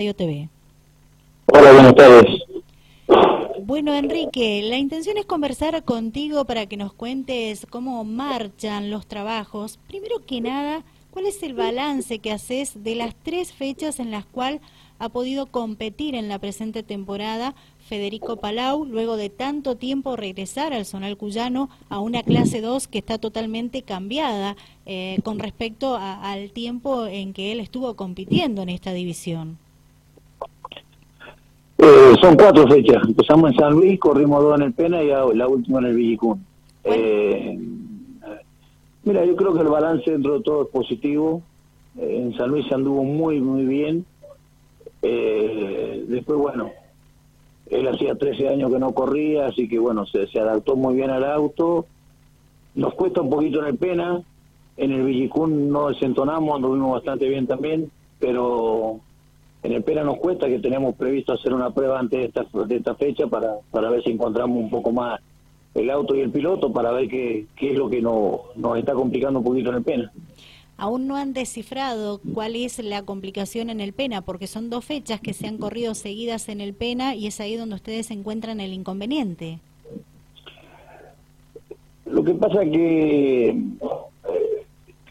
TV. 0.00 0.48
Hola, 1.46 1.72
buenas 1.72 1.94
tardes. 1.94 2.42
Bueno, 3.62 3.94
Enrique, 3.94 4.62
la 4.64 4.78
intención 4.78 5.18
es 5.18 5.26
conversar 5.26 5.84
contigo 5.84 6.46
para 6.46 6.66
que 6.66 6.78
nos 6.78 6.92
cuentes 6.94 7.66
cómo 7.68 8.02
marchan 8.04 8.90
los 8.90 9.06
trabajos. 9.06 9.78
Primero 9.88 10.24
que 10.26 10.40
nada, 10.40 10.82
¿cuál 11.10 11.26
es 11.26 11.42
el 11.42 11.54
balance 11.54 12.18
que 12.18 12.32
haces 12.32 12.82
de 12.82 12.94
las 12.94 13.14
tres 13.14 13.52
fechas 13.52 14.00
en 14.00 14.10
las 14.10 14.24
cuales 14.24 14.62
ha 14.98 15.10
podido 15.10 15.46
competir 15.46 16.14
en 16.14 16.28
la 16.28 16.38
presente 16.38 16.82
temporada 16.82 17.54
Federico 17.86 18.36
Palau, 18.36 18.86
luego 18.86 19.16
de 19.16 19.28
tanto 19.28 19.76
tiempo 19.76 20.16
regresar 20.16 20.72
al 20.72 20.86
Zonal 20.86 21.16
Cuyano 21.16 21.68
a 21.90 21.98
una 22.00 22.22
clase 22.22 22.60
2 22.60 22.88
que 22.88 22.98
está 22.98 23.18
totalmente 23.18 23.82
cambiada 23.82 24.56
eh, 24.86 25.18
con 25.24 25.38
respecto 25.38 25.96
al 25.96 26.52
tiempo 26.52 27.06
en 27.06 27.34
que 27.34 27.52
él 27.52 27.60
estuvo 27.60 27.96
compitiendo 27.96 28.62
en 28.62 28.70
esta 28.70 28.92
división? 28.92 29.58
Eh, 31.82 32.14
son 32.20 32.36
cuatro 32.36 32.68
fechas. 32.68 33.02
Empezamos 33.06 33.52
en 33.52 33.56
San 33.56 33.72
Luis, 33.72 33.98
corrimos 33.98 34.42
dos 34.42 34.60
en 34.60 34.66
el 34.66 34.72
Pena 34.74 35.02
y 35.02 35.08
la 35.08 35.48
última 35.48 35.78
en 35.78 35.86
el 35.86 35.94
Villicún. 35.94 36.44
Eh, 36.84 37.58
mira, 39.04 39.24
yo 39.24 39.34
creo 39.34 39.54
que 39.54 39.60
el 39.60 39.68
balance 39.68 40.10
dentro 40.10 40.34
de 40.34 40.44
todo 40.44 40.64
es 40.64 40.68
positivo. 40.68 41.42
Eh, 41.96 42.18
en 42.22 42.36
San 42.36 42.50
Luis 42.50 42.66
se 42.66 42.74
anduvo 42.74 43.02
muy, 43.02 43.40
muy 43.40 43.64
bien. 43.64 44.04
después, 45.00 46.38
bueno, 46.38 46.70
él 47.70 47.88
hacía 47.88 48.14
13 48.14 48.48
años 48.48 48.70
que 48.70 48.78
no 48.78 48.92
corría, 48.92 49.46
así 49.46 49.66
que 49.66 49.78
bueno, 49.78 50.04
se, 50.04 50.26
se 50.26 50.38
adaptó 50.38 50.76
muy 50.76 50.96
bien 50.96 51.08
al 51.08 51.24
auto. 51.24 51.86
Nos 52.74 52.92
cuesta 52.92 53.22
un 53.22 53.30
poquito 53.30 53.60
en 53.60 53.66
el 53.66 53.78
Pena. 53.78 54.22
En 54.76 54.92
el 54.92 55.02
Villicún 55.04 55.70
no 55.70 55.88
desentonamos, 55.88 56.56
anduvimos 56.56 56.92
bastante 56.92 57.26
bien 57.26 57.46
también, 57.46 57.90
pero 58.18 59.00
en 59.62 59.72
el 59.72 59.82
Pera 59.82 60.04
nos 60.04 60.18
cuesta 60.18 60.48
que 60.48 60.58
tenemos 60.58 60.94
previsto 60.96 61.32
hacer 61.32 61.52
una 61.52 61.70
prueba 61.70 61.98
antes 61.98 62.18
de 62.18 62.26
esta, 62.26 62.64
de 62.64 62.76
esta 62.76 62.94
fecha 62.94 63.26
para, 63.26 63.56
para 63.70 63.90
ver 63.90 64.02
si 64.02 64.10
encontramos 64.10 64.56
un 64.56 64.70
poco 64.70 64.90
más 64.92 65.20
el 65.74 65.90
auto 65.90 66.16
y 66.16 66.20
el 66.20 66.30
piloto 66.30 66.72
para 66.72 66.92
ver 66.92 67.08
qué, 67.08 67.46
qué 67.56 67.72
es 67.72 67.78
lo 67.78 67.88
que 67.88 68.00
no, 68.00 68.40
nos 68.56 68.78
está 68.78 68.94
complicando 68.94 69.38
un 69.40 69.44
poquito 69.44 69.70
en 69.70 69.76
el 69.76 69.82
Pena. 69.82 70.12
Aún 70.76 71.06
no 71.06 71.16
han 71.16 71.34
descifrado 71.34 72.22
cuál 72.32 72.56
es 72.56 72.82
la 72.82 73.02
complicación 73.02 73.68
en 73.68 73.80
el 73.80 73.92
Pena, 73.92 74.22
porque 74.22 74.46
son 74.46 74.70
dos 74.70 74.82
fechas 74.82 75.20
que 75.20 75.34
se 75.34 75.46
han 75.46 75.58
corrido 75.58 75.94
seguidas 75.94 76.48
en 76.48 76.62
el 76.62 76.72
Pena 76.72 77.14
y 77.14 77.26
es 77.26 77.38
ahí 77.38 77.54
donde 77.54 77.74
ustedes 77.74 78.10
encuentran 78.10 78.60
el 78.60 78.72
inconveniente. 78.72 79.58
Lo 82.06 82.24
que 82.24 82.32
pasa 82.34 82.64
que 82.64 83.62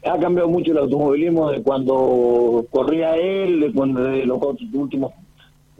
ha 0.10 0.20
cambiado 0.20 0.50
mucho 0.50 0.72
el 0.72 0.80
automovilismo 0.80 1.52
de 1.52 1.62
cuando 1.62 2.66
corría 2.72 3.16
él, 3.16 3.60
de 3.60 3.72
cuando 3.74 4.04
de 4.04 4.26
los 4.26 4.42
últimos 4.74 5.14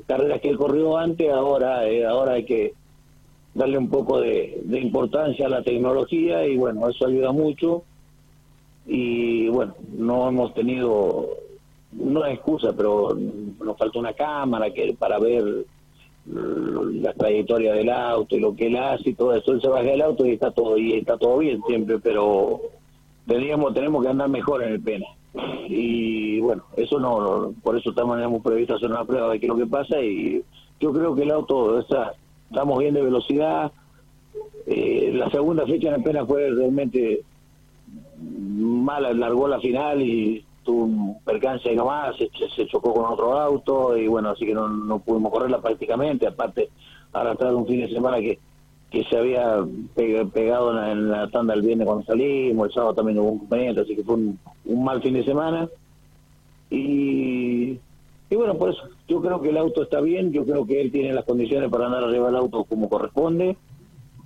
carreras 0.06 0.40
que 0.42 0.50
él 0.50 0.58
corrió 0.58 0.98
antes, 0.98 1.32
ahora 1.32 1.88
eh, 1.88 2.06
ahora 2.06 2.34
hay 2.34 2.46
que 2.46 2.74
darle 3.54 3.78
un 3.78 3.90
poco 3.90 4.22
de, 4.22 4.62
importancia 4.82 5.48
a 5.48 5.50
la 5.50 5.64
tecnología 5.64 6.46
y 6.46 6.58
bueno, 6.58 6.88
eso 6.90 7.08
ayuda 7.08 7.32
mucho. 7.32 7.84
Y 8.86 9.48
bueno, 9.50 9.76
no 9.98 10.30
hemos 10.30 10.54
tenido, 10.54 11.30
no 11.92 12.26
es 12.26 12.36
excusa, 12.36 12.74
pero 12.76 13.16
nos 13.16 13.78
falta 13.78 14.00
una 14.00 14.14
cámara 14.14 14.72
que 14.72 14.96
para 14.98 15.20
ver 15.20 15.66
la 16.26 17.14
trayectoria 17.14 17.74
del 17.74 17.90
auto 17.90 18.36
y 18.36 18.40
lo 18.40 18.56
que 18.56 18.68
él 18.68 18.78
hace 18.78 19.10
y 19.10 19.14
todo 19.14 19.34
eso, 19.34 19.52
él 19.52 19.62
se 19.62 19.68
baja 19.68 19.84
del 19.84 20.02
auto 20.02 20.26
y 20.26 20.32
está 20.32 20.52
todo 20.52 20.78
y 20.78 20.94
está 20.94 21.18
todo 21.18 21.40
bien 21.40 21.62
siempre, 21.68 21.98
pero 22.00 22.62
teníamos, 23.30 23.74
tenemos 23.74 24.04
que 24.04 24.10
andar 24.10 24.28
mejor 24.28 24.64
en 24.64 24.74
el 24.74 24.82
pena. 24.82 25.06
Y 25.70 26.40
bueno, 26.40 26.64
eso 26.76 27.00
no, 27.00 27.54
por 27.64 27.78
eso 27.78 27.92
estamos, 27.92 28.18
tenemos 28.18 28.42
previsto 28.42 28.76
hacer 28.76 28.90
una 28.90 29.06
prueba 29.06 29.32
de 29.32 29.40
qué 29.40 29.46
es 29.46 29.50
lo 29.50 29.58
que 29.58 29.68
pasa 29.68 30.02
y 30.02 30.44
yo 30.80 30.92
creo 30.92 31.16
que 31.16 31.24
el 31.24 31.32
auto 31.32 31.80
está, 31.80 32.14
estamos 32.50 32.80
bien 32.80 32.96
de 32.96 33.04
velocidad. 33.04 33.72
Eh, 34.66 35.12
la 35.14 35.30
segunda 35.30 35.66
fecha 35.66 35.90
en 35.90 35.96
el 35.96 36.04
pena 36.04 36.26
fue 36.26 36.50
realmente 36.50 37.22
mala, 38.20 39.14
largó 39.14 39.48
la 39.48 39.60
final 39.60 40.02
y 40.02 40.44
tuvo 40.64 40.84
un 40.86 41.20
percance 41.24 41.74
nomás, 41.76 42.16
se, 42.18 42.30
se 42.56 42.68
chocó 42.68 42.94
con 42.94 43.06
otro 43.06 43.40
auto 43.40 43.96
y 43.96 44.08
bueno, 44.08 44.32
así 44.32 44.46
que 44.46 44.54
no, 44.54 44.68
no 44.68 45.00
pudimos 45.00 45.32
correrla 45.32 45.62
prácticamente, 45.62 46.28
aparte 46.28 46.70
arrastrar 47.14 47.56
un 47.56 47.68
fin 47.68 47.82
de 47.82 47.90
semana 47.90 48.18
que 48.18 48.40
que 48.90 49.04
se 49.04 49.18
había 49.18 49.64
pegado 49.96 50.72
en 50.84 51.10
la, 51.10 51.30
tanda 51.30 51.54
el 51.54 51.62
viernes 51.62 51.86
cuando 51.86 52.06
salimos, 52.06 52.68
el 52.68 52.74
sábado 52.74 52.96
también 52.96 53.20
hubo 53.20 53.32
un 53.32 53.40
compañero, 53.40 53.82
así 53.82 53.96
que 53.96 54.04
fue 54.04 54.16
un, 54.16 54.40
mal 54.66 55.02
fin 55.02 55.14
de 55.14 55.24
semana. 55.24 55.70
Y, 56.72 57.78
y 58.30 58.36
bueno, 58.36 58.56
por 58.58 58.72
eso 58.72 58.82
yo 59.08 59.22
creo 59.22 59.42
que 59.42 59.50
el 59.50 59.58
auto 59.58 59.84
está 59.84 60.02
bien, 60.02 60.32
yo 60.32 60.44
creo 60.44 60.66
que 60.66 60.82
él 60.82 60.92
tiene 60.92 61.14
las 61.14 61.26
condiciones 61.26 61.70
para 61.70 61.86
andar 61.86 62.04
arriba 62.04 62.28
del 62.28 62.38
auto 62.38 62.64
como 62.64 62.90
corresponde. 62.90 63.58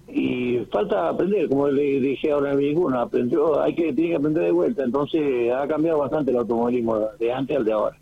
Y 0.07 0.59
falta 0.71 1.09
aprender, 1.09 1.49
como 1.49 1.67
le 1.69 1.99
dije 1.99 2.31
ahora 2.31 2.51
en 2.51 2.57
vehículo, 2.57 2.99
aprendió, 2.99 3.59
hay 3.61 3.73
que, 3.73 3.93
tiene 3.93 4.11
que 4.11 4.15
aprender 4.15 4.43
de 4.43 4.51
vuelta, 4.51 4.83
entonces 4.83 5.51
ha 5.51 5.67
cambiado 5.67 5.99
bastante 5.99 6.31
el 6.31 6.37
automovilismo 6.37 6.99
de 7.19 7.33
antes 7.33 7.57
al 7.57 7.65
de 7.65 7.71
ahora. 7.71 7.97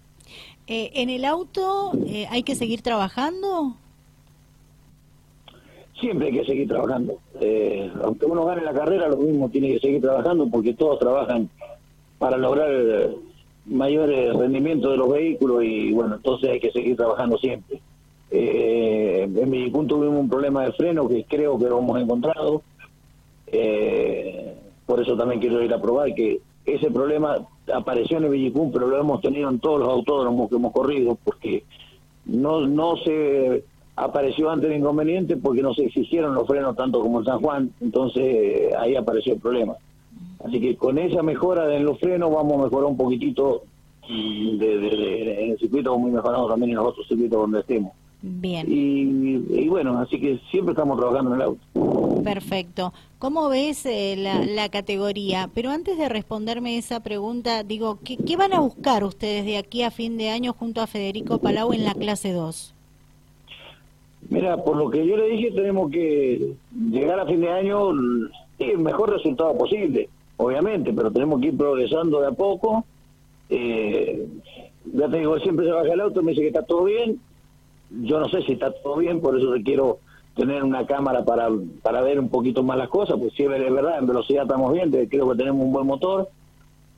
Eh, 0.68 0.92
¿En 0.96 1.10
el 1.10 1.26
auto 1.26 1.92
eh, 2.06 2.28
hay 2.30 2.44
que 2.44 2.56
seguir 2.56 2.82
trabajando? 2.82 3.78
Siempre 6.02 6.28
hay 6.28 6.34
que 6.34 6.46
seguir 6.46 6.68
trabajando. 6.68 7.20
Eh, 7.40 7.90
aunque 8.04 8.26
uno 8.26 8.46
gane 8.46 8.64
la 8.64 8.74
carrera, 8.74 9.08
lo 9.08 9.18
mismo 9.18 9.50
tiene 9.50 9.70
que 9.74 9.80
seguir 9.80 10.02
trabajando 10.02 10.48
porque 10.50 10.74
todos 10.74 11.00
trabajan 11.00 11.50
para 12.20 12.38
lograr 12.38 12.70
eh, 12.70 13.16
mayores 13.66 14.36
rendimientos 14.36 14.92
de 14.92 14.98
los 14.98 15.10
vehículos 15.10 15.64
y 15.64 15.94
bueno, 15.94 16.16
entonces 16.16 16.50
hay 16.50 16.60
que 16.60 16.72
seguir 16.72 16.98
trabajando 16.98 17.38
siempre. 17.38 17.80
Eh, 18.32 19.30
en 19.34 19.72
punto 19.72 19.96
tuvimos 19.96 20.20
un 20.20 20.30
problema 20.30 20.66
de 20.66 20.74
freno 20.74 21.08
que 21.08 21.24
creo 21.26 21.58
que 21.58 21.66
lo 21.66 21.80
hemos 21.80 22.02
encontrado. 22.02 22.64
por 24.86 25.02
eso 25.02 25.16
también 25.16 25.40
quiero 25.40 25.64
ir 25.64 25.74
a 25.74 25.82
probar 25.82 26.14
que 26.14 26.42
ese 26.66 26.92
problema 26.92 27.38
apareció 27.74 28.18
en 28.18 28.26
el 28.26 28.30
Villicún, 28.30 28.72
pero 28.72 28.88
lo 28.88 29.00
hemos 29.00 29.22
tenido 29.22 29.50
en 29.50 29.60
todos 29.60 29.80
los 29.80 29.90
autódromos 29.90 30.50
que 30.50 30.56
hemos 30.56 30.74
corrido, 30.74 31.18
porque 31.24 31.64
no, 32.26 32.68
no 32.68 32.98
se 32.98 33.64
apareció 34.02 34.50
antes 34.50 34.70
el 34.70 34.78
inconveniente 34.78 35.38
porque 35.38 35.62
no 35.62 35.74
se 35.76 35.86
exigieron 35.86 36.34
los 36.34 36.48
frenos 36.48 36.76
tanto 36.76 37.00
como 37.02 37.20
en 37.20 37.26
San 37.26 37.40
Juan, 37.40 37.72
entonces 37.80 38.74
ahí 38.76 38.96
apareció 38.96 39.34
el 39.34 39.40
problema. 39.40 39.76
Así 40.44 40.60
que 40.60 40.76
con 40.76 40.98
esa 40.98 41.22
mejora 41.22 41.74
en 41.76 41.86
los 41.86 42.00
frenos 42.00 42.34
vamos 42.34 42.54
a 42.54 42.64
mejorar 42.64 42.86
un 42.86 42.98
poquitito 42.98 43.64
de, 44.10 45.44
en 45.44 45.52
el 45.52 45.60
circuito 45.60 45.98
muy 46.00 46.12
mejorado 46.12 46.48
también 46.48 46.72
en 46.72 46.78
los 46.78 46.88
otros 46.88 47.08
circuitos 47.08 47.40
donde 47.40 47.60
estemos. 47.60 47.94
Bien. 48.24 48.68
Y, 48.70 49.68
bueno, 49.68 50.00
así 50.00 50.20
que 50.20 50.40
siempre 50.52 50.74
estamos 50.74 50.98
trabajando 50.98 51.34
en 51.34 51.42
el 51.42 51.48
auto. 51.48 52.24
Perfecto. 52.24 52.94
¿Cómo 53.20 53.50
ves 53.50 53.86
eh, 53.86 54.16
la, 54.18 54.70
categoría? 54.70 55.50
Pero 55.54 55.70
antes 55.70 55.98
de 55.98 56.10
responderme 56.10 56.78
esa 56.78 57.02
pregunta, 57.02 57.64
digo, 57.64 58.00
¿qué, 58.04 58.18
¿qué 58.18 58.36
van 58.36 58.54
a 58.54 58.60
buscar 58.60 59.04
ustedes 59.04 59.46
de 59.46 59.58
aquí 59.58 59.84
a 59.84 59.92
fin 59.92 60.18
de 60.18 60.30
año 60.30 60.54
junto 60.54 60.82
a 60.82 60.88
Federico 60.88 61.40
Palau 61.40 61.74
en 61.74 61.84
la 61.84 61.94
clase 61.94 62.32
2? 62.32 62.76
Mira, 64.32 64.56
por 64.64 64.78
lo 64.78 64.90
que 64.90 65.06
yo 65.06 65.18
le 65.18 65.28
dije, 65.28 65.52
tenemos 65.52 65.92
que 65.92 66.54
llegar 66.90 67.20
a 67.20 67.26
fin 67.26 67.42
de 67.42 67.50
año 67.50 67.90
el 68.60 68.78
mejor 68.78 69.10
resultado 69.10 69.58
posible, 69.58 70.08
obviamente, 70.38 70.94
pero 70.94 71.12
tenemos 71.12 71.42
que 71.42 71.48
ir 71.48 71.58
progresando 71.58 72.22
de 72.22 72.28
a 72.28 72.32
poco. 72.32 72.86
Eh, 73.50 74.26
ya 74.86 75.10
te 75.10 75.18
digo, 75.18 75.38
siempre 75.40 75.66
se 75.66 75.74
baja 75.74 75.92
el 75.92 76.00
auto, 76.00 76.24
me 76.24 76.32
dice 76.32 76.44
que 76.44 76.48
está 76.48 76.64
todo 76.64 76.86
bien. 76.86 77.20
Yo 77.90 78.22
no 78.22 78.30
sé 78.30 78.42
si 78.44 78.54
está 78.54 78.72
todo 78.72 78.96
bien, 78.96 79.20
por 79.20 79.38
eso 79.38 79.54
quiero 79.66 80.00
tener 80.38 80.64
una 80.64 80.86
cámara 80.86 81.26
para, 81.26 81.50
para 81.82 82.02
ver 82.02 82.18
un 82.18 82.30
poquito 82.30 82.64
más 82.64 82.78
las 82.78 82.88
cosas, 82.88 83.18
pues 83.20 83.34
si 83.34 83.44
es 83.44 83.50
verdad, 83.50 84.00
en 84.00 84.08
velocidad 84.08 84.44
estamos 84.44 84.72
bien, 84.72 84.92
creo 85.10 85.30
que 85.30 85.38
tenemos 85.38 85.66
un 85.66 85.74
buen 85.74 85.86
motor 85.86 86.30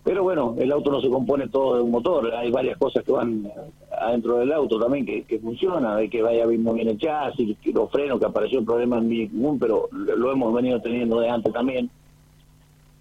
pero 0.03 0.23
bueno, 0.23 0.55
el 0.59 0.71
auto 0.71 0.91
no 0.91 1.01
se 1.01 1.09
compone 1.09 1.47
todo 1.47 1.77
de 1.77 1.81
un 1.81 1.91
motor, 1.91 2.33
hay 2.33 2.51
varias 2.51 2.77
cosas 2.77 3.03
que 3.03 3.11
van 3.11 3.49
adentro 3.99 4.37
del 4.37 4.51
auto 4.51 4.79
también 4.79 5.05
que, 5.05 5.39
funcionan, 5.39 5.97
hay 5.97 6.09
que 6.09 6.21
vaya 6.21 6.45
bien 6.45 6.65
el 6.67 6.97
chasis, 6.97 7.57
los 7.73 7.91
frenos, 7.91 8.19
que 8.19 8.25
apareció 8.25 8.59
el 8.59 8.65
problema 8.65 8.97
en 8.97 9.29
común, 9.29 9.59
pero 9.59 9.89
lo 9.91 10.31
hemos 10.31 10.53
venido 10.53 10.81
teniendo 10.81 11.19
de 11.19 11.29
antes 11.29 11.53
también. 11.53 11.89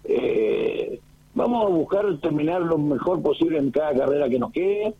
Eh, 0.05 0.99
vamos 1.33 1.65
a 1.65 1.69
buscar 1.69 2.17
terminar 2.19 2.61
lo 2.61 2.77
mejor 2.77 3.21
posible 3.21 3.57
en 3.57 3.71
cada 3.71 3.93
carrera 3.93 4.29
que 4.29 4.39
nos 4.39 4.51
quede. 4.51 4.93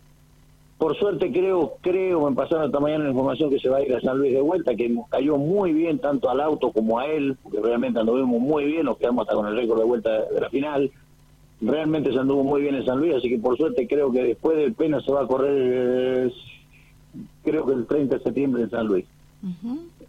Por 0.77 0.97
suerte 0.97 1.31
creo, 1.31 1.75
creo, 1.81 2.29
me 2.29 2.35
pasaron 2.35 2.65
esta 2.65 2.79
mañana 2.79 3.05
la 3.05 3.11
información 3.11 3.49
que 3.49 3.59
se 3.59 3.69
va 3.69 3.77
a 3.77 3.83
ir 3.83 3.95
a 3.95 4.01
San 4.01 4.17
Luis 4.17 4.33
de 4.33 4.41
vuelta, 4.41 4.75
que 4.75 4.93
cayó 5.09 5.37
muy 5.37 5.71
bien 5.71 5.99
tanto 5.99 6.29
al 6.29 6.41
auto 6.41 6.71
como 6.71 6.99
a 6.99 7.05
él, 7.05 7.37
porque 7.41 7.61
realmente 7.61 7.99
anduvimos 7.99 8.41
muy 8.41 8.65
bien, 8.65 8.85
nos 8.85 8.97
quedamos 8.97 9.23
hasta 9.23 9.35
con 9.35 9.47
el 9.47 9.55
récord 9.55 9.79
de 9.79 9.85
vuelta 9.85 10.09
de 10.25 10.41
la 10.41 10.49
final 10.49 10.91
realmente 11.65 12.11
se 12.11 12.19
anduvo 12.19 12.43
muy 12.43 12.61
bien 12.61 12.75
en 12.75 12.85
San 12.85 12.99
Luis, 12.99 13.15
así 13.15 13.29
que 13.29 13.37
por 13.37 13.57
suerte 13.57 13.87
creo 13.87 14.11
que 14.11 14.23
después 14.23 14.57
del 14.57 14.73
Pena 14.73 15.01
se 15.01 15.11
va 15.11 15.21
a 15.21 15.27
correr, 15.27 16.31
creo 17.43 17.65
que 17.65 17.73
el 17.73 17.85
30 17.85 18.17
de 18.17 18.23
septiembre 18.23 18.63
en 18.63 18.69
San 18.69 18.87
Luis. 18.87 19.05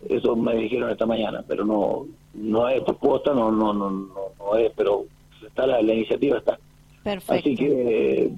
Eso 0.09 0.37
me 0.37 0.55
dijeron 0.57 0.91
esta 0.91 1.07
mañana, 1.07 1.45
pero 1.47 1.65
no 1.65 2.07
no 2.35 2.69
es 2.69 2.83
propuesta, 2.83 3.33
no 3.33 3.51
no 3.51 3.73
no 3.73 3.91
no, 3.91 4.57
es, 4.57 4.73
pero 4.77 5.05
está 5.45 5.67
la, 5.67 5.81
iniciativa 5.81 6.39
está. 6.39 6.59
Perfecto. 7.03 7.35
Así 7.35 7.57
que 7.57 8.31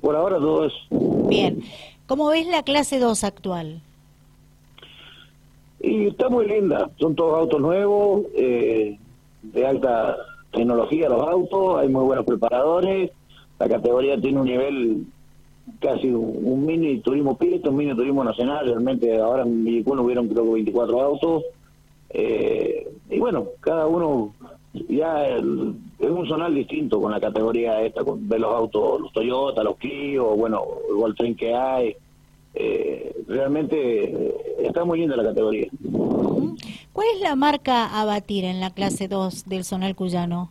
por 0.00 0.16
ahora 0.16 0.38
todo 0.38 0.66
es 0.66 0.72
bien. 1.28 1.62
¿Cómo 2.06 2.28
ves 2.28 2.46
la 2.46 2.62
clase 2.62 2.98
2 2.98 3.24
actual? 3.24 3.82
Y 5.80 6.06
está 6.06 6.28
muy 6.28 6.46
linda, 6.46 6.90
son 6.98 7.14
todos 7.14 7.38
autos 7.38 7.60
nuevos, 7.60 8.22
eh, 8.34 8.98
de 9.42 9.66
alta 9.66 10.16
tecnología 10.52 11.08
los 11.08 11.26
autos, 11.26 11.78
hay 11.78 11.88
muy 11.88 12.04
buenos 12.04 12.24
preparadores, 12.24 13.10
la 13.58 13.68
categoría 13.68 14.20
tiene 14.20 14.40
un 14.40 14.46
nivel 14.46 15.06
casi 15.80 16.08
un, 16.08 16.64
mini 16.64 17.00
turismo 17.00 17.36
pista, 17.36 17.70
un 17.70 17.76
mini 17.76 17.94
turismo 17.94 18.24
nacional, 18.24 18.66
realmente 18.66 19.18
ahora 19.18 19.42
en 19.42 19.64
Villicuno 19.64 20.02
hubieron 20.02 20.28
creo 20.28 20.44
que 20.44 20.52
24 20.52 21.02
autos, 21.02 21.44
eh, 22.10 22.88
y 23.10 23.18
bueno, 23.18 23.48
cada 23.60 23.86
uno 23.86 24.34
ya 24.88 25.28
es 25.28 25.42
un 25.42 26.26
zonal 26.26 26.54
distinto 26.54 27.00
con 27.00 27.10
la 27.10 27.20
categoría 27.20 27.82
esta, 27.82 28.04
con 28.04 28.28
ver 28.28 28.40
los 28.40 28.54
autos, 28.54 29.00
los 29.00 29.12
Toyota, 29.12 29.62
los 29.62 29.76
Clio, 29.76 30.36
bueno, 30.36 30.64
el 31.06 31.14
tren 31.14 31.34
que 31.34 31.54
hay, 31.54 31.96
eh, 32.54 33.14
realmente 33.28 34.34
está 34.58 34.84
muy 34.84 35.00
linda 35.00 35.16
la 35.16 35.24
categoría. 35.24 35.68
¿Cuál 36.98 37.10
es 37.14 37.20
la 37.20 37.36
marca 37.36 38.00
a 38.00 38.04
batir 38.04 38.44
en 38.44 38.58
la 38.58 38.70
clase 38.70 39.06
2 39.06 39.48
del 39.48 39.62
zonal 39.62 39.94
cuyano? 39.94 40.50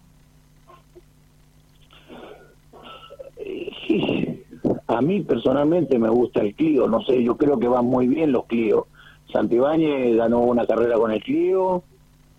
Sí, 3.86 4.46
a 4.88 5.02
mí 5.02 5.20
personalmente 5.24 6.00
me 6.00 6.08
gusta 6.08 6.40
el 6.40 6.56
Clio, 6.56 6.88
no 6.88 7.02
sé, 7.02 7.22
yo 7.22 7.36
creo 7.36 7.60
que 7.60 7.68
van 7.68 7.84
muy 7.84 8.08
bien 8.08 8.32
los 8.32 8.46
Clio. 8.46 8.88
Santibáñez 9.30 10.16
ganó 10.16 10.40
una 10.40 10.66
carrera 10.66 10.96
con 10.96 11.12
el 11.12 11.22
Clio, 11.22 11.84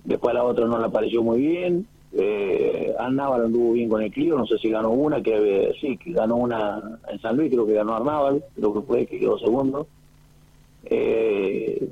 después 0.04 0.34
la 0.34 0.44
otra 0.44 0.64
no 0.64 0.78
le 0.78 0.88
pareció 0.88 1.22
muy 1.22 1.42
bien. 1.42 1.86
Eh, 2.12 2.94
Arnábal 2.98 3.44
anduvo 3.44 3.74
bien 3.74 3.90
con 3.90 4.00
el 4.00 4.10
Clio, 4.10 4.38
no 4.38 4.46
sé 4.46 4.56
si 4.56 4.70
ganó 4.70 4.88
una, 4.88 5.22
que 5.22 5.74
sí, 5.82 5.98
que 5.98 6.12
ganó 6.12 6.36
una 6.36 6.98
en 7.10 7.20
San 7.20 7.36
Luis, 7.36 7.52
creo 7.52 7.66
que 7.66 7.74
ganó 7.74 7.94
Arnábal, 7.94 8.42
creo 8.56 8.72
que 8.72 8.80
fue, 8.80 9.04
que 9.04 9.20
quedó 9.20 9.38
segundo. 9.38 9.86
Eh, 10.84 11.90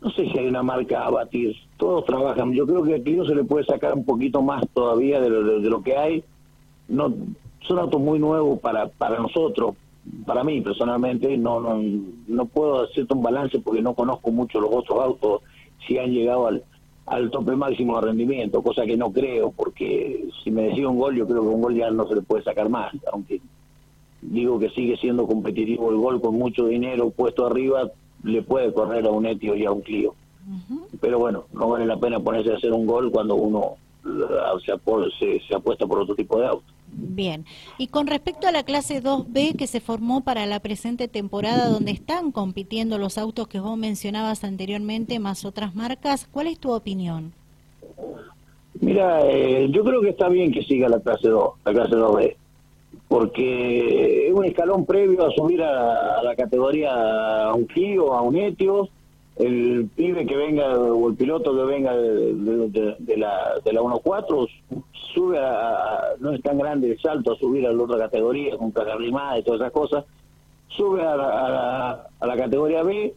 no 0.00 0.10
sé 0.10 0.30
si 0.30 0.38
hay 0.38 0.46
una 0.46 0.62
marca 0.62 1.04
a 1.04 1.10
batir, 1.10 1.54
todos 1.76 2.04
trabajan, 2.04 2.52
yo 2.52 2.66
creo 2.66 2.82
que 2.82 2.94
el 2.96 3.02
Clio 3.02 3.24
se 3.24 3.34
le 3.34 3.44
puede 3.44 3.64
sacar 3.64 3.94
un 3.94 4.04
poquito 4.04 4.42
más 4.42 4.64
todavía 4.72 5.20
de 5.20 5.30
lo, 5.30 5.60
de 5.60 5.70
lo 5.70 5.82
que 5.82 5.96
hay. 5.96 6.24
No, 6.88 7.12
son 7.60 7.78
autos 7.78 8.00
muy 8.00 8.18
nuevos 8.18 8.60
para, 8.60 8.88
para 8.88 9.18
nosotros, 9.18 9.74
para 10.24 10.44
mí 10.44 10.60
personalmente, 10.60 11.36
no, 11.36 11.60
no, 11.60 11.82
no 12.28 12.46
puedo 12.46 12.84
hacerte 12.84 13.14
un 13.14 13.22
balance 13.22 13.58
porque 13.58 13.82
no 13.82 13.94
conozco 13.94 14.30
mucho 14.30 14.60
los 14.60 14.70
otros 14.72 15.00
autos, 15.00 15.42
si 15.86 15.98
han 15.98 16.12
llegado 16.12 16.46
al, 16.46 16.62
al 17.06 17.30
tope 17.30 17.56
máximo 17.56 17.96
de 17.96 18.06
rendimiento, 18.06 18.62
cosa 18.62 18.84
que 18.84 18.96
no 18.96 19.12
creo, 19.12 19.50
porque 19.50 20.28
si 20.42 20.50
me 20.50 20.62
decía 20.62 20.88
un 20.88 20.98
gol, 20.98 21.16
yo 21.16 21.26
creo 21.26 21.42
que 21.42 21.48
un 21.48 21.60
gol 21.60 21.74
ya 21.74 21.90
no 21.90 22.06
se 22.06 22.14
le 22.14 22.22
puede 22.22 22.44
sacar 22.44 22.68
más, 22.68 22.92
aunque 23.12 23.40
digo 24.22 24.58
que 24.58 24.70
sigue 24.70 24.96
siendo 24.96 25.26
competitivo 25.26 25.90
el 25.90 25.96
gol 25.96 26.20
con 26.20 26.36
mucho 26.36 26.66
dinero 26.66 27.10
puesto 27.10 27.46
arriba, 27.46 27.90
le 28.26 28.42
puede 28.42 28.72
correr 28.72 29.06
a 29.06 29.10
un 29.10 29.24
Etio 29.24 29.54
y 29.54 29.64
a 29.64 29.70
un 29.70 29.80
Clio. 29.80 30.14
Pero 31.00 31.18
bueno, 31.18 31.44
no 31.52 31.68
vale 31.68 31.86
la 31.86 31.98
pena 31.98 32.20
ponerse 32.20 32.52
a 32.52 32.56
hacer 32.56 32.72
un 32.72 32.86
gol 32.86 33.10
cuando 33.10 33.34
uno 33.34 33.76
se, 35.18 35.40
se 35.40 35.54
apuesta 35.54 35.86
por 35.86 36.00
otro 36.00 36.14
tipo 36.14 36.38
de 36.38 36.46
auto. 36.46 36.64
Bien, 36.88 37.44
y 37.78 37.88
con 37.88 38.06
respecto 38.06 38.46
a 38.46 38.52
la 38.52 38.62
clase 38.62 39.02
2B 39.02 39.56
que 39.56 39.66
se 39.66 39.80
formó 39.80 40.22
para 40.22 40.46
la 40.46 40.60
presente 40.60 41.08
temporada, 41.08 41.68
donde 41.68 41.90
están 41.90 42.30
compitiendo 42.30 42.98
los 42.98 43.18
autos 43.18 43.48
que 43.48 43.60
vos 43.60 43.76
mencionabas 43.76 44.44
anteriormente, 44.44 45.18
más 45.18 45.44
otras 45.44 45.74
marcas, 45.74 46.28
¿cuál 46.30 46.46
es 46.46 46.58
tu 46.58 46.72
opinión? 46.72 47.32
Mira, 48.80 49.20
eh, 49.26 49.68
yo 49.70 49.84
creo 49.84 50.00
que 50.00 50.10
está 50.10 50.28
bien 50.28 50.52
que 50.52 50.62
siga 50.62 50.88
la 50.88 51.00
clase 51.00 51.28
2, 51.28 51.50
la 51.64 51.72
clase 51.72 51.94
2B, 51.94 52.36
porque 53.16 54.28
es 54.28 54.34
un 54.34 54.44
escalón 54.44 54.84
previo 54.84 55.26
a 55.26 55.30
subir 55.30 55.62
a, 55.62 56.22
la 56.22 56.36
categoría 56.36 57.46
a 57.46 57.54
un 57.54 57.64
Clio, 57.64 58.12
a 58.12 58.20
un 58.20 58.36
Etios, 58.36 58.90
el 59.36 59.88
pibe 59.96 60.26
que 60.26 60.36
venga 60.36 60.78
o 60.78 61.08
el 61.08 61.16
piloto 61.16 61.56
que 61.56 61.62
venga 61.62 61.96
de, 61.96 63.16
la 63.16 63.54
de 63.64 63.72
la 63.72 63.80
1.4 63.80 64.48
sube 65.14 65.38
a, 65.38 66.10
no 66.20 66.32
es 66.32 66.42
tan 66.42 66.58
grande 66.58 66.90
el 66.90 67.00
salto 67.00 67.32
a 67.32 67.38
subir 67.38 67.66
a 67.66 67.72
la 67.72 67.84
otra 67.84 67.96
categoría 68.00 68.54
con 68.58 68.70
carrimada 68.70 69.38
y 69.38 69.42
todas 69.42 69.62
esas 69.62 69.72
cosas 69.72 70.04
sube 70.68 71.00
a 71.00 71.16
la, 71.16 72.06
a 72.20 72.26
la, 72.26 72.36
categoría 72.36 72.82
B 72.82 73.14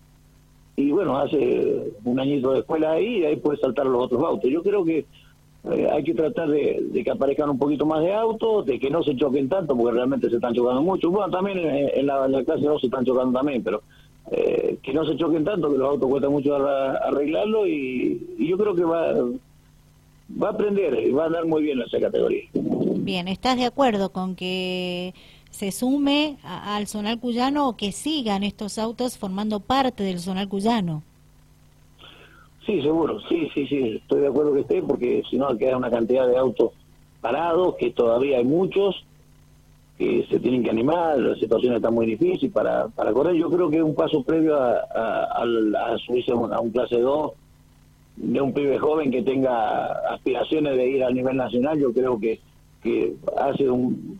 y 0.78 0.92
bueno 0.92 1.19
hace 1.19 1.92
un 2.06 2.18
añito 2.22 2.54
de 2.54 2.60
escuela 2.60 2.94
ahí 2.94 3.18
y 3.18 3.25
ahí 3.25 3.36
puede 3.36 3.60
saltar 3.60 3.86
los 3.86 4.06
otros 4.06 4.24
autos. 4.24 4.50
Yo 4.50 4.63
creo 4.63 4.86
que 4.86 5.06
eh, 5.71 5.88
hay 5.92 6.04
que 6.04 6.13
tratar 6.13 6.50
de, 6.50 7.01
que 7.04 7.12
aparezcan 7.12 7.50
un 7.50 7.60
poquito 7.60 7.86
más 7.86 8.01
de 8.01 8.13
autos, 8.13 8.66
de 8.66 8.80
que 8.80 8.89
no 8.89 9.04
se 9.04 9.16
choquen 9.16 9.50
tanto, 9.50 9.75
porque 9.75 9.95
realmente 9.95 10.30
se 10.30 10.36
están 10.36 10.54
chocando 10.54 10.81
mucho. 10.81 11.10
Bueno, 11.12 11.30
también 11.30 11.60
en, 11.60 12.07
la, 12.07 12.27
clase 12.44 12.66
2 12.66 12.81
se 12.81 12.88
están 12.88 13.06
chocando 13.06 13.38
también, 13.38 13.63
pero 13.63 13.83
eh, 14.31 14.77
que 14.81 14.94
no 14.94 15.06
se 15.06 15.16
choquen 15.18 15.44
tanto, 15.44 15.71
que 15.71 15.77
los 15.77 15.89
autos 15.89 16.10
cuesta 16.10 16.30
mucho 16.30 16.56
arreglarlo 16.56 17.68
y, 17.68 18.36
yo 18.39 18.57
creo 18.57 18.75
que 18.75 18.83
va, 18.83 19.13
va 20.42 20.48
a 20.48 20.51
aprender 20.51 21.07
y 21.07 21.12
va 21.12 21.24
a 21.24 21.27
andar 21.27 21.45
muy 21.45 21.63
bien 21.63 21.80
en 21.80 21.86
esa 21.86 22.00
categoría. 22.00 22.44
Bien, 22.54 23.27
¿estás 23.27 23.57
de 23.57 23.66
acuerdo 23.66 24.12
con 24.12 24.36
que 24.36 25.13
se 25.51 25.71
sume 25.71 26.38
al 26.44 26.88
zonal 26.88 27.19
cuyano 27.19 27.68
o 27.68 27.77
que 27.77 27.92
sigan 27.92 28.44
estos 28.44 28.77
autos 28.77 29.18
formando 29.18 29.60
parte 29.60 30.04
del 30.04 30.19
zonal 30.19 30.48
cuyano? 30.48 31.04
Sí, 32.69 32.83
seguro, 32.83 33.19
sí, 33.21 33.50
sí, 33.51 33.66
sí, 33.66 33.95
estoy 33.95 34.21
de 34.21 34.27
acuerdo 34.27 34.54
que 34.54 34.60
esté 34.60 34.83
porque 34.83 35.24
si 35.27 35.38
no 35.38 35.57
queda 35.57 35.75
una 35.75 35.89
cantidad 35.89 36.27
de 36.27 36.38
autos 36.38 36.74
parados, 37.19 37.74
que 37.77 37.89
todavía 37.89 38.38
hay 38.38 38.44
muchos, 38.44 39.04
que 39.98 40.27
se 40.30 40.39
tienen 40.39 40.62
que 40.62 40.69
animar, 40.69 41.18
la 41.18 41.33
situación 41.33 41.74
está 41.74 41.89
muy 41.89 42.06
difícil 42.06 42.51
para, 42.51 42.88
para 42.89 43.12
correr. 43.12 43.33
Yo 43.38 43.50
creo 43.50 43.71
que 43.71 43.77
es 43.77 43.81
un 43.81 43.95
paso 43.95 44.21
previo 44.21 44.56
a, 44.56 44.81
a, 44.83 45.98
subirse 46.06 46.31
a 46.31 46.36
un 46.36 46.69
clase 46.69 47.00
2 47.00 47.31
de 48.18 48.39
un 48.39 48.54
pibe 48.54 48.77
joven 48.77 49.10
que 49.10 49.24
tenga 49.24 49.88
aspiraciones 50.13 50.77
de 50.77 50.89
ir 50.89 51.04
a 51.04 51.10
nivel 51.10 51.38
nacional. 51.38 51.80
Yo 51.80 51.92
creo 51.92 52.19
que, 52.19 52.39
que 52.83 53.16
hace 53.36 53.68
un, 53.68 54.19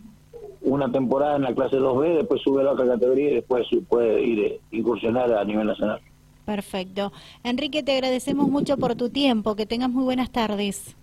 una 0.62 0.90
temporada 0.90 1.36
en 1.36 1.42
la 1.42 1.54
clase 1.54 1.76
2B, 1.76 2.16
después 2.16 2.42
sube 2.42 2.62
a 2.62 2.64
la 2.64 2.72
otra 2.72 2.88
categoría 2.88 3.30
y 3.30 3.34
después 3.34 3.68
puede 3.88 4.20
ir 4.20 4.38
a 4.40 4.46
eh, 4.48 4.60
incursionar 4.72 5.32
a 5.32 5.44
nivel 5.44 5.68
nacional. 5.68 6.00
Perfecto. 6.50 7.12
Enrique, 7.44 7.84
te 7.84 7.92
agradecemos 7.92 8.48
mucho 8.48 8.76
por 8.76 8.96
tu 8.96 9.08
tiempo. 9.08 9.54
Que 9.54 9.66
tengas 9.66 9.88
muy 9.88 10.02
buenas 10.02 10.30
tardes. 10.30 10.96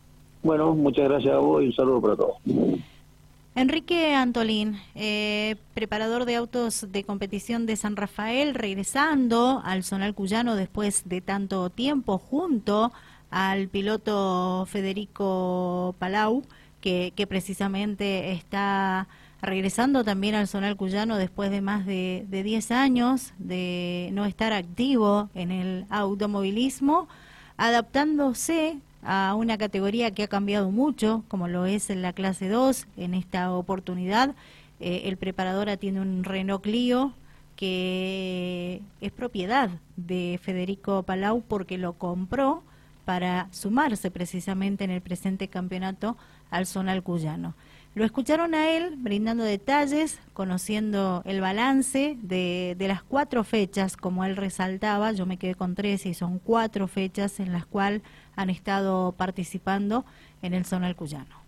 Bueno, 0.43 0.75
muchas 0.75 1.05
gracias 1.05 1.33
a 1.33 1.37
vos 1.37 1.63
y 1.63 1.67
un 1.67 1.73
saludo 1.73 2.01
para 2.01 2.15
todos. 2.17 2.35
Enrique 3.55 4.13
Antolín, 4.13 4.75
eh, 4.93 5.55
preparador 5.73 6.25
de 6.25 6.35
autos 6.35 6.91
de 6.91 7.05
competición 7.05 7.65
de 7.65 7.77
San 7.77 7.95
Rafael, 7.95 8.55
regresando 8.55 9.61
al 9.63 9.85
Zonal 9.85 10.13
Cuyano 10.13 10.57
después 10.57 11.07
de 11.07 11.21
tanto 11.21 11.69
tiempo 11.69 12.17
junto 12.17 12.91
al 13.31 13.69
piloto 13.69 14.65
Federico 14.65 15.95
Palau, 15.97 16.43
que, 16.81 17.13
precisamente 17.29 18.33
está 18.33 19.07
regresando 19.41 20.03
también 20.03 20.35
al 20.35 20.47
Zonal 20.47 20.75
Cuyano 20.75 21.17
después 21.17 21.51
de 21.51 21.61
más 21.61 21.85
de, 21.85 22.25
de 22.29 22.43
10 22.43 22.71
años 22.71 23.33
de 23.37 24.09
no 24.13 24.25
estar 24.25 24.53
activo 24.53 25.29
en 25.35 25.51
el 25.51 25.85
automovilismo, 25.89 27.07
adaptándose 27.57 28.77
a 29.03 29.35
una 29.35 29.57
categoría 29.57 30.11
que 30.11 30.23
ha 30.23 30.27
cambiado 30.27 30.71
mucho, 30.71 31.23
como 31.27 31.47
lo 31.47 31.65
es 31.65 31.89
en 31.89 32.01
la 32.01 32.13
clase 32.13 32.49
2. 32.49 32.87
En 32.97 33.13
esta 33.13 33.51
oportunidad, 33.51 34.35
eh, 34.79 35.03
el 35.05 35.17
preparador 35.17 35.75
tiene 35.77 36.01
un 36.01 36.23
Renault 36.23 36.63
Clio 36.63 37.13
que 37.55 38.81
es 39.01 39.11
propiedad 39.11 39.69
de 39.95 40.39
Federico 40.41 41.03
Palau 41.03 41.41
porque 41.41 41.77
lo 41.77 41.93
compró 41.93 42.63
para 43.03 43.47
sumarse 43.51 44.11
precisamente 44.11 44.83
en 44.83 44.91
el 44.91 45.01
presente 45.01 45.47
campeonato 45.47 46.17
al 46.51 46.67
zonal 46.67 47.01
cuyano. 47.01 47.55
Lo 47.97 48.05
escucharon 48.05 48.53
a 48.53 48.69
él 48.69 48.93
brindando 48.95 49.43
detalles, 49.43 50.19
conociendo 50.33 51.23
el 51.25 51.41
balance 51.41 52.15
de, 52.21 52.75
las 52.77 53.01
cuatro 53.01 53.43
fechas, 53.43 53.97
como 53.97 54.23
él 54.23 54.35
resaltaba, 54.35 55.13
yo 55.13 55.25
me 55.25 55.37
quedé 55.37 55.55
con 55.55 55.73
tres 55.73 56.05
y 56.05 56.13
son 56.13 56.37
cuatro 56.37 56.87
fechas 56.87 57.39
en 57.39 57.51
las 57.51 57.65
cuales 57.65 58.03
han 58.35 58.51
estado 58.51 59.13
participando 59.13 60.05
en 60.43 60.53
el 60.53 60.63
zonal 60.63 60.95
cuyano. 60.95 61.41